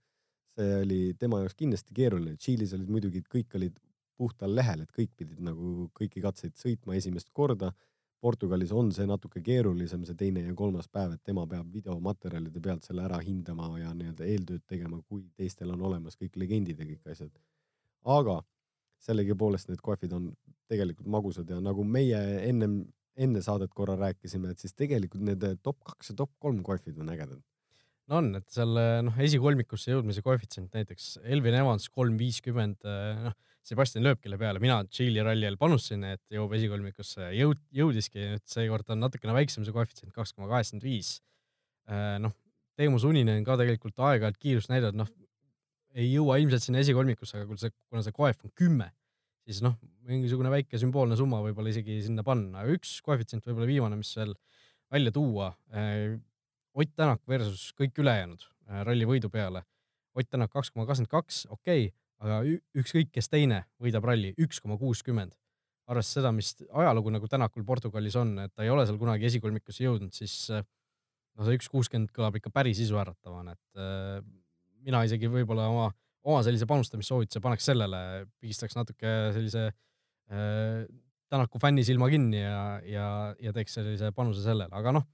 [0.54, 3.80] see oli tema jaoks kindlasti keeruline, Tšiilis olid muidugi, kõik olid
[4.14, 7.72] puhtal lehel, et kõik pidid nagu kõiki katseid sõitma esimest korda.
[8.22, 12.86] Portugalis on see natuke keerulisem, see teine ja kolmas päev, et tema peab videomaterjalide pealt
[12.86, 17.10] selle ära hindama ja nii-öelda eeltööd tegema, kui teistel on olemas kõik legendid ja kõik
[17.12, 17.34] asjad.
[18.04, 18.38] aga
[19.04, 20.30] sellegipoolest need kohvid on
[20.68, 22.84] tegelikult magusad ja nagu meie ennem
[23.16, 27.12] enne saadet korra rääkisime, et siis tegelikult need top kaks ja top kolm kohvid on
[27.14, 27.42] ägedad.
[28.10, 32.84] no on, et seal noh, esikolmikusse jõudmise koefitsient näiteks Elvin Evans kolm viiskümmend,
[33.24, 38.26] noh, Sebastian lööb kelle peale, mina Tšiili ralli ajal panustasin, et jõuab esikolmikusse, jõud, jõudiski,
[38.34, 41.14] nüüd seekord on natukene väiksem see koefitsient, kaks koma kaheksakümmend viis.
[42.20, 42.34] noh,
[42.76, 45.10] Teemu Suninen ka tegelikult aeg-ajalt kiirust näidanud, noh,
[45.94, 48.90] ei jõua ilmselt sinna esikolmikusse, aga kui see, kuna see koef on kümme
[49.44, 49.76] siis noh,
[50.08, 54.34] mingisugune väike sümboolne summa võib-olla isegi sinna panna, aga üks koefitsient võib-olla viimane, mis veel
[54.92, 55.52] välja tuua.
[55.72, 56.16] Eh,
[56.74, 59.62] Ott Tänak versus kõik ülejäänud eh, ralli võidu peale.
[60.18, 61.92] Ott Tänak kaks koma kakskümmend kaks, okei okay,,
[62.24, 62.40] aga
[62.80, 65.34] ükskõik, kes teine võidab ralli, üks koma kuuskümmend.
[65.84, 69.84] arvestades seda, mis ajalugu nagu Tänakul Portugalis on, et ta ei ole seal kunagi esikolmikusse
[69.84, 70.64] jõudnud, siis eh,
[71.36, 74.24] no see üks kuuskümmend kõlab ikka päris isuäratavana, et
[74.86, 75.90] mina isegi võib-olla oma
[76.24, 77.98] oma sellise panustamissoovituse paneks sellele,
[78.40, 80.84] pigistaks natuke sellise äh,
[81.34, 83.06] Tänaku fänni silma kinni ja, ja,
[83.42, 85.06] ja teeks sellise panuse sellele, aga noh,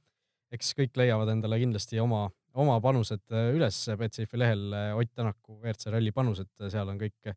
[0.53, 2.25] eks kõik leiavad endale kindlasti oma,
[2.61, 3.79] oma panused äh, üles.
[3.97, 7.33] Betsafe'i lehel äh, Ott Tänaku WRC ralli panused, seal on kõik,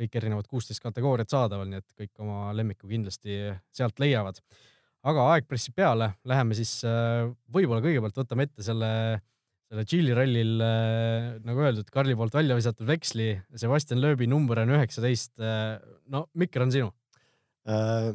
[0.00, 4.40] kõik erinevad kuusteist kategooriat saadaval, nii et kõik oma lemmiku kindlasti sealt leiavad.
[5.04, 9.22] aga aeg pressib peale, läheme siis äh, võib-olla kõigepealt võtame ette selle äh,
[9.74, 14.70] selle Tšiili rallil äh, nagu öeldud, Karli poolt välja visatud veksli, Sebastian Loebi number on
[14.76, 15.34] üheksateist.
[15.42, 15.80] Äh,
[16.14, 16.92] no mikker on sinu
[17.66, 18.12] äh,?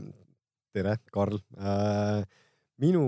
[0.71, 2.21] tere, Karl äh,.
[2.79, 3.03] minu,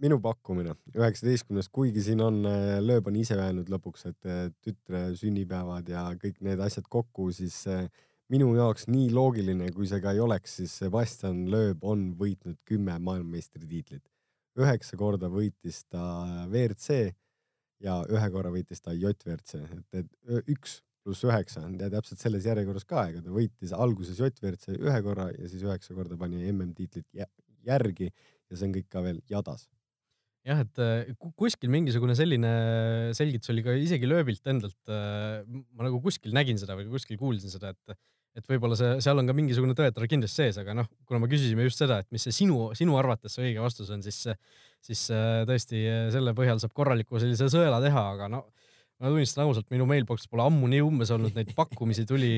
[0.00, 4.30] minu pakkumine üheksateistkümnes, kuigi siin on, äh, Loeb on ise öelnud lõpuks, et
[4.64, 7.66] tütre sünnipäevad ja kõik need asjad kokku, siis
[8.32, 12.96] minu jaoks nii loogiline, kui see ka ei oleks, siis Sebastian Loeb on võitnud kümme
[12.96, 14.06] maailmameistritiitlit.
[14.56, 16.00] üheksa korda võitis ta
[16.46, 17.12] WRC
[17.82, 22.86] ja ühe korra võitis ta J-WRC, et, et üks pluss üheksa on täpselt selles järjekorras
[22.88, 27.08] ka, ega ta võitis alguses J-WRC ühe korra ja siis üheksa korda pani MM-tiitlit
[27.66, 29.66] järgi ja see on kõik ka veel jadas.
[30.46, 32.52] jah, et äh, kuskil mingisugune selline
[33.18, 34.80] selgitus oli ka isegi lööbilt endalt.
[34.90, 37.98] Äh, ma nagu kuskil nägin seda või kuskil kuulsin seda, et
[38.38, 41.66] et võib-olla see, seal on ka mingisugune tõetar kindlasti sees, aga noh, kuna me küsisime
[41.66, 44.24] just seda, et mis see sinu, sinu arvates see õige vastus on, siis,
[44.84, 48.44] siis äh, tõesti äh, selle põhjal saab korraliku sellise sõela teha, aga no
[49.02, 52.36] ma tunnistan ausalt, minu mailbox pole ammu nii umbes olnud, neid pakkumisi tuli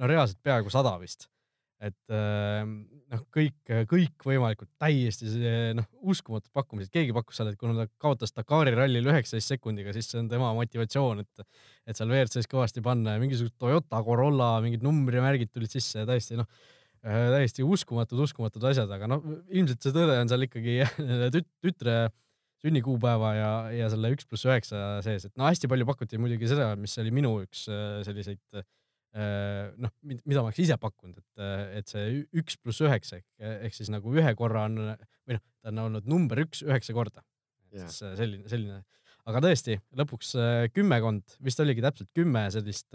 [0.00, 1.28] no reaalselt peaaegu sada vist.
[1.80, 3.54] Et noh, kõik,
[3.88, 5.30] kõikvõimalikud täiesti
[5.76, 10.10] noh, uskumatud pakkumised, keegi pakkus seal, et kuna ta kaotas Dakari rallil üheksateist sekundiga, siis
[10.12, 11.46] see on tema motivatsioon, et,
[11.88, 16.36] et seal WRC-s kõvasti panna ja mingisugused Toyota Corolla mingid numbrimärgid tulid sisse ja täiesti
[16.40, 16.48] noh,
[17.00, 20.82] täiesti uskumatud, uskumatud asjad, aga noh, ilmselt see tõde on seal ikkagi
[21.34, 22.00] tüt, tütre
[22.60, 26.74] sünnikuupäeva ja, ja selle üks pluss üheksa sees, et no hästi palju pakuti muidugi seda,
[26.76, 28.66] mis oli minu üks äh, selliseid äh,
[29.10, 33.26] noh, mida ma oleks ise pakkunud, et, äh, et see üks pluss üheksa ehk,
[33.66, 37.24] ehk siis nagu ühe korra on või noh, ta on olnud number üks üheksa korda.
[37.70, 38.84] siis selline, selline,
[39.30, 40.34] aga tõesti lõpuks
[40.74, 42.94] kümmekond, vist oligi täpselt kümme sellist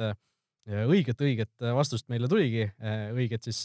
[0.66, 2.66] õiget, õiget vastust meile tuligi,
[3.16, 3.62] õiget siis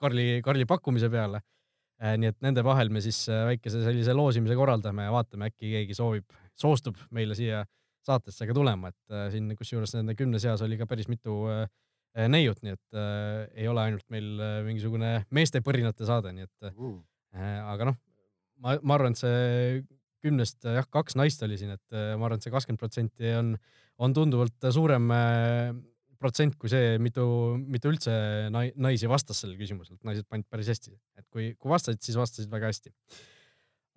[0.00, 1.42] Karli, Karli pakkumise peale.
[2.02, 5.70] Äh, nii et nende vahel me siis äh, väikese sellise loosimise korraldame ja vaatame, äkki
[5.76, 6.26] keegi soovib,
[6.58, 7.62] soostub meile siia
[8.06, 11.42] saatesse ka tulema, et äh, siin kusjuures nende kümne seas oli ka päris mitu
[12.30, 14.28] neiut, nii et äh, ei ole ainult meil
[14.66, 17.98] mingisugune meeste põrinate saade, nii et äh, aga noh,
[18.62, 19.80] ma, ma arvan, et see
[20.24, 23.50] kümnest jah, kaks naist oli siin, et ma arvan, et see kakskümmend protsenti on,
[24.00, 25.74] on tunduvalt suurem äh,
[26.24, 27.24] protsent kui see, mitu,
[27.60, 28.14] mitu üldse
[28.52, 32.52] naisi vastas sellele küsimusele, et naised panid päris hästi, et kui, kui vastasid, siis vastasid
[32.52, 32.94] väga hästi.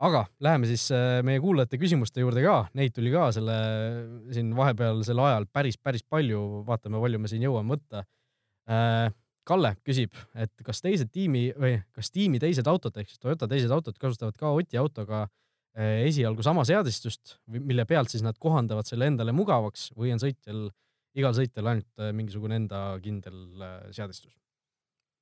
[0.03, 3.55] Aga läheme siis äh, meie kuulajate küsimuste juurde ka, neid tuli ka selle
[4.33, 8.03] siin vahepealsel ajal päris, päris palju, vaatame, palju me siin jõuame võtta.
[8.69, 9.07] Äh,
[9.47, 13.71] Kalle küsib, et kas teised tiimi või kas tiimi teised autod ehk siis Toyota teised
[13.71, 19.07] autod kasutavad ka Oti autoga äh, esialgu sama seadistust, mille pealt siis nad kohandavad selle
[19.07, 20.67] endale mugavaks või on sõitjal
[21.17, 23.63] igal sõitjal ainult mingisugune enda kindel
[23.95, 24.35] seadistus?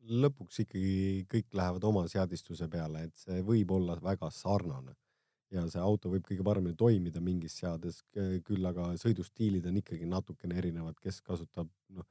[0.06, 4.96] Lõpuks ikkagi kõik lähevad oma seadistuse peale, et see võib olla väga sarnane.
[5.54, 10.58] Ja see auto võib kõige paremini toimida mingis seades, küll aga sõidustiilid on ikkagi natukene
[10.60, 12.08] erinevad, kes kasutab, noh,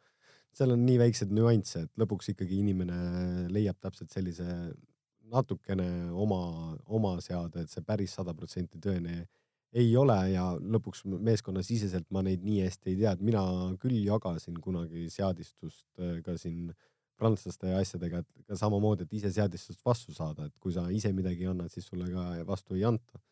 [0.55, 4.47] seal on nii väikseid nüansse, et lõpuks ikkagi inimene leiab täpselt sellise
[5.33, 9.25] natukene oma, oma seade, et see päris sada protsenti tõene
[9.75, 13.43] ei ole ja lõpuks meeskonnasiseselt ma neid nii hästi ei tea, et mina
[13.83, 16.69] küll jagasin kunagi seadistust äh, ka siin
[17.21, 21.13] prantslaste ja asjadega, et ka samamoodi, et ise seadistust vastu saada, et kui sa ise
[21.17, 23.23] midagi annad, siis sulle ka vastu ei anta.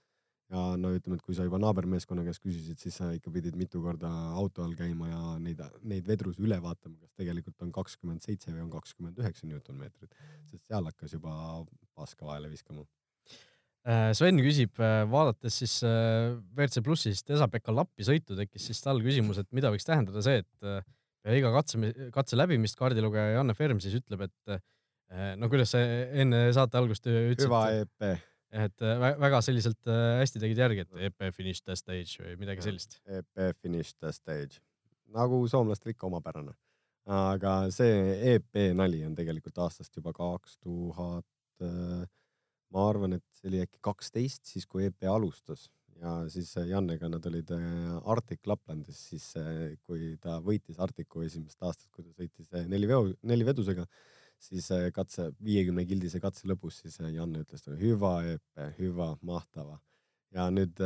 [0.52, 3.80] ja no ütleme, et kui sa juba naabermeeskonna käest küsisid, siis sa ikka pidid mitu
[3.80, 8.52] korda auto all käima ja neid, neid vedrusi üle vaatama, kas tegelikult on kakskümmend seitse
[8.52, 10.12] või on kakskümmend üheksa Newtonmeetrit,
[10.50, 11.32] sest seal hakkas juba
[11.96, 12.84] paska vahele viskama
[13.82, 19.02] Äh, Sven küsib, äh, vaadates siis äh, WRC Plussist Esa-Pekka Lappi sõitu, tekkis siis tal
[19.02, 20.68] küsimus, et mida võiks tähendada see, et
[21.22, 25.80] peale iga katse, katse läbimist kaardilugeja Janne Ferm siis ütleb, et no kuidas sa
[26.22, 27.46] enne saate algust ütlesid.
[27.46, 28.24] hüva EP.
[28.62, 28.84] et
[29.22, 32.98] väga selliselt hästi tegid järgi, et EP finish the stage või midagi sellist.
[33.06, 34.60] EP finish the stage,
[35.14, 36.56] nagu soomlastel ikka omapärane.
[37.12, 41.26] aga see EP nali on tegelikult aastast juba kaks tuhat
[42.72, 45.68] ma arvan, et see oli äkki kaksteist, siis kui EP alustas
[46.02, 51.62] ja siis Jannega nad olid äh, Arctic Laplandis, siis äh, kui ta võitis Arcticu esimest
[51.62, 53.86] aastat, kui ta sõitis äh, neli veo, neli vedusega,
[54.42, 59.78] siis katse, viiekümne kildise katse lõpus, siis Janne ütles talle hüva EP, hüva, mahtava.
[60.32, 60.80] ja nüüd,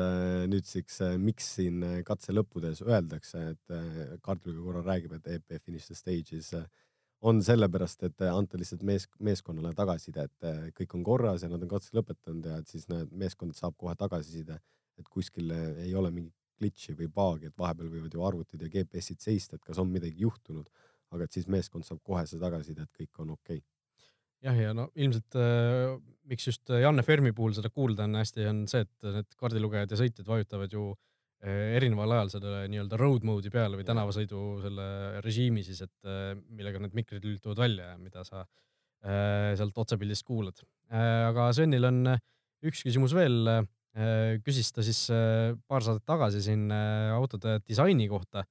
[0.50, 6.50] nüüdseks, miks siin katse lõppudes öeldakse, et Kartuliga korra räägib, et EP finish the stage'is
[7.22, 11.70] on sellepärast, et anda lihtsalt mees, meeskonnale tagasiside, et kõik on korras ja nad on
[11.70, 14.59] katse lõpetanud ja et siis need meeskond saab kohe tagasiside,
[15.00, 19.20] et kuskil ei ole mingit glitch'i või baagi, et vahepeal võivad ju arvutid ja GPS-id
[19.20, 20.70] seista, et kas on midagi juhtunud,
[21.12, 23.66] aga et siis meeskond saab kohe see tagasiside, et kõik on okei okay.
[24.46, 25.98] jah, ja no ilmselt äh,
[26.30, 30.00] miks just Janne Fermi puhul seda kuulda on hästi, on see, et need kaardilugejad ja
[30.00, 31.04] sõitjad vajutavad ju äh,
[31.44, 34.87] Eh, erineval ajal sellele nii-öelda road mode'i peale või tänavasõidu selle
[35.20, 40.24] režiimi siis, et eh, millega need mikrid lülituvad välja ja mida sa äh, sealt otsepildist
[40.24, 41.26] kuulad äh,.
[41.28, 42.14] aga Svenil on
[42.64, 43.61] üks küsimus veel äh,.
[44.44, 45.06] Küsis ta siis
[45.64, 46.66] paar saadet tagasi siin
[47.16, 48.42] autode disaini kohta.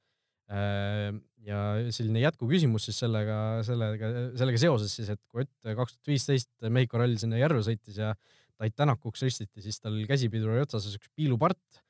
[1.45, 1.59] ja
[1.93, 6.97] selline jätkuküsimus siis sellega, sellega, sellega seoses siis, et kui Ott kaks tuhat viisteist Mehhiko
[7.01, 8.13] ralli sinna järve sõitis ja
[8.57, 11.81] Tait Tänakuks ristiti, siis tal käsipidur oli otsas üks piilupart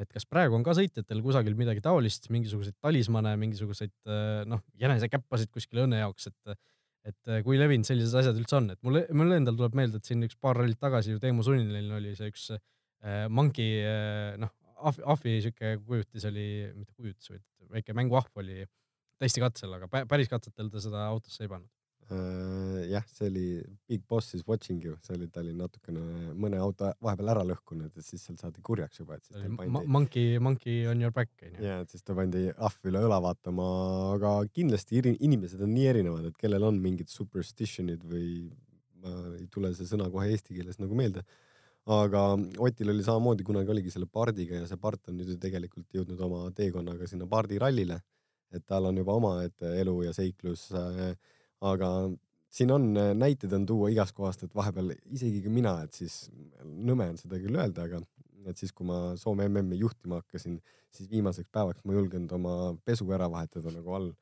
[0.00, 5.52] et kas praegu on ka sõitjatel kusagil midagi taolist, mingisuguseid talismane, mingisuguseid äh, noh, jänesekäppasid
[5.52, 6.56] kuskil õnne jaoks, et
[7.02, 10.06] et äh, kui levinud sellised asjad üldse on, et mul, mul endal tuleb meelde, et
[10.06, 12.62] siin üks paar rallit tagasi ju Teemu Sunnilil oli see üks äh,
[13.32, 17.44] monkey äh, noh, ahvi, ahvi siuke kujutis oli, mitte kujutis, vaid
[17.78, 18.64] väike mänguahv oli
[19.22, 21.70] testikatsel, aga päris katsetel ta seda autosse ei pannud
[22.12, 23.44] äh, jah, see oli
[23.88, 27.92] Big Boss is watching you, see oli, ta oli natukene mõne auto vahepeal ära lõhkunud,
[27.94, 29.86] et siis seal saadi kurjaks juba, et siis ta pandi.
[29.96, 31.62] Monkey, monkey on your back onju.
[31.62, 33.68] ja, et siis ta pandi ahv üle õla vaatama,
[34.16, 38.50] aga kindlasti inimesed on nii erinevad, et kellel on mingid superstition'id või
[39.02, 41.24] ma ei tule see sõna kohe eesti keeles nagu meelde
[41.90, 42.22] aga
[42.62, 46.20] Otil oli samamoodi, kunagi oligi selle pardiga ja see part on nüüd ju tegelikult jõudnud
[46.22, 48.00] oma teekonnaga sinna pardirallile.
[48.52, 50.66] et tal on juba omaette elu ja seiklus.
[50.76, 51.14] Äh,
[51.64, 52.10] aga
[52.52, 56.28] siin on äh, näiteid on tuua igast kohast, et vahepeal isegi ka mina, et siis
[56.62, 58.02] nõme on seda küll öelda, aga
[58.50, 60.58] et siis, kui ma Soome MM-i juhtima hakkasin,
[60.92, 64.12] siis viimaseks päevaks ma ei julgenud oma pesu ära vahetada nagu all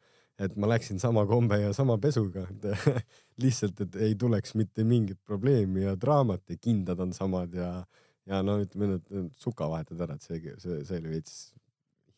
[0.40, 2.46] et ma läksin sama kombe ja sama pesuga
[3.42, 7.70] lihtsalt, et ei tuleks mitte mingit probleemi ja draamat ja kindad on samad ja,
[8.30, 11.36] ja no ütleme, et suka vahetad ära, et see, see, see oli veits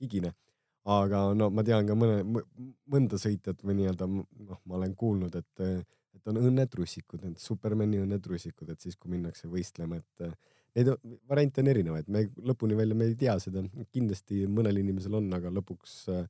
[0.03, 0.35] higine.
[0.83, 2.43] aga no ma tean ka mõne,
[2.91, 5.85] mõnda sõitjat või nii-öelda noh, ma olen kuulnud, et,
[6.17, 10.33] et on õnnetrussikud, need Supermani õnnetrussikud, et siis, kui minnakse võistlema, et
[10.75, 10.91] neid
[11.31, 13.63] variante on erinevaid, me lõpuni välja me ei tea seda,
[13.95, 16.27] kindlasti mõnel inimesel on, aga lõpuks äh,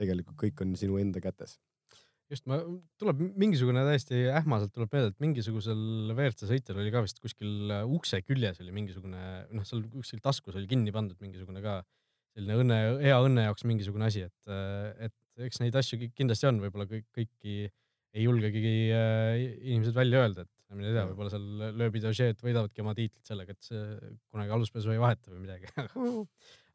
[0.00, 1.58] tegelikult kõik on sinu enda kätes.
[2.32, 2.58] just, ma,
[2.98, 7.84] tuleb mingisugune täiesti ähmaselt tuleb meelde, et mingisugusel WRC sõitjal oli ka vist kuskil äh,
[7.84, 9.20] ukse küljes oli mingisugune,
[9.52, 11.82] noh, seal kuskil taskus oli kinni pandud mingisugune ka
[12.34, 16.62] selline õnne, hea õnne jaoks mingisugune asi, et, äh, et eks neid asju kindlasti on,
[16.64, 17.56] võib-olla kõik, kõiki
[18.14, 22.94] ei julgegi äh, inimesed välja öelda, et mine tea, võib-olla seal lööbid ja võidavadki oma
[22.98, 23.82] tiitlit sellega, et see
[24.32, 25.70] kunagi aluspesu ei vaheta või midagi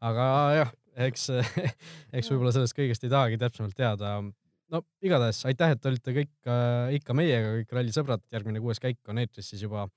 [0.06, 0.74] aga jah,
[1.08, 1.30] eks,
[2.16, 4.20] eks võib-olla sellest kõigest ei tahagi täpsemalt teada.
[4.70, 9.22] no igatahes aitäh, et olite kõik äh, ikka meiega, kõik rallisõbrad, järgmine kuues käik on
[9.22, 9.88] eetris siis juba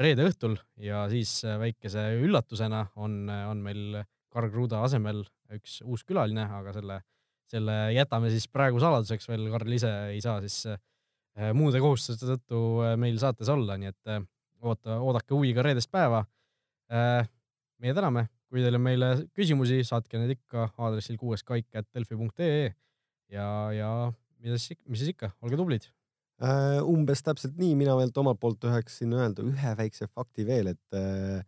[0.00, 6.04] reede õhtul ja siis äh, väikese üllatusena on, on meil Karl Kruda asemel üks uus
[6.08, 7.02] külaline, aga selle,
[7.50, 12.62] selle jätame siis praegu saladuseks veel, Karl ise ei saa siis äh, muude kohustuste tõttu
[13.00, 14.14] meil saates olla, nii et
[14.62, 16.20] oota, oodake huviga reedest päeva.
[17.80, 22.66] meie täname kui teil on meile küsimusi, saatke need ikka aadressil kuueskaik.delfi.ee
[23.32, 23.92] ja, ja
[24.44, 25.88] mida siis, mis siis ikka, olge tublid
[26.44, 26.82] äh,.
[26.84, 31.40] umbes täpselt nii, mina veel omalt poolt tahaksin öelda ühe väikse fakti veel, et äh,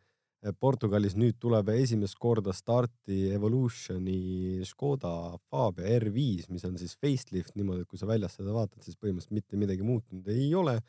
[0.61, 5.13] Portugalis nüüd tuleb esimest korda starti Evolutioni Škoda
[5.49, 9.39] Fabia R5, mis on siis facelift niimoodi, et kui sa väljast seda vaatad, siis põhimõtteliselt
[9.39, 10.81] mitte midagi muutunud ei ole.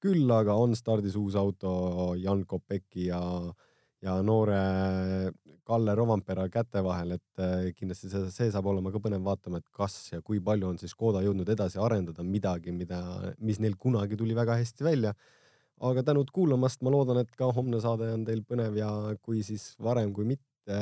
[0.00, 3.69] küll aga on stardis uus auto Jan Kopeki ja äh,
[4.04, 4.58] ja noore
[5.70, 9.68] Kalle Rovampera käte vahel, et äh, kindlasti see, see saab olema ka põnev vaatama, et
[9.76, 13.00] kas ja kui palju on siis Škoda jõudnud edasi arendada midagi, mida,
[13.38, 15.14] mis neil kunagi tuli väga hästi välja.
[15.80, 18.90] aga tänud kuulamast, ma loodan, et ka homne saade on teil põnev ja
[19.22, 20.80] kui siis varem kui mitte,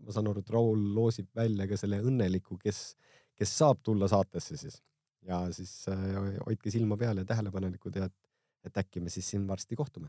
[0.00, 2.96] ma saan aru, et Raul loosib välja ka selle õnneliku, kes,
[3.38, 4.80] kes saab tulla saatesse siis
[5.28, 8.18] ja siis äh, hoidke silma peal ja tähelepanelikud ja et,
[8.64, 10.08] et äkki me siis siin varsti kohtume